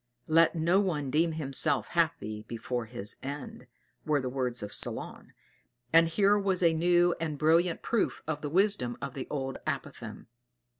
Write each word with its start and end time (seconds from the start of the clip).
"Let 0.27 0.55
no 0.55 0.79
one 0.79 1.11
deem 1.11 1.33
himself 1.33 1.89
happy 1.89 2.41
before 2.47 2.85
his 2.87 3.17
end," 3.21 3.67
were 4.03 4.19
the 4.19 4.29
words 4.29 4.63
of 4.63 4.73
Solon; 4.73 5.31
and 5.93 6.07
here 6.07 6.39
was 6.39 6.63
a 6.63 6.73
new 6.73 7.13
and 7.19 7.37
brilliant 7.37 7.83
proof 7.83 8.23
of 8.25 8.41
the 8.41 8.49
wisdom 8.49 8.97
of 8.99 9.13
the 9.13 9.27
old 9.29 9.59
apothegm. 9.67 10.25